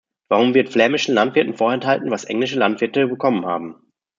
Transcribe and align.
Warum 0.29 0.55
wird 0.55 0.69
flämischen 0.71 1.13
Landwirten 1.13 1.53
vorenthalten, 1.53 2.09
was 2.09 2.23
englische 2.23 2.57
Landwirte 2.57 3.05
bekommen 3.07 3.45
haben? 3.45 3.75